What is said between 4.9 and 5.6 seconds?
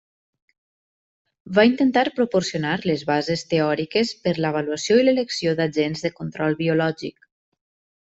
i l'elecció